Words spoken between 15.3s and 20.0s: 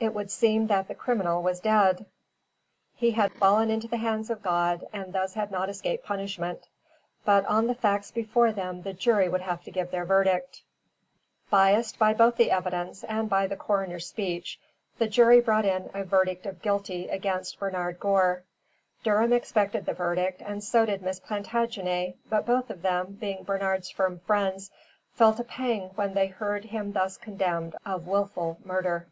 brought in a verdict of guilty against Bernard Gore. Durham expected the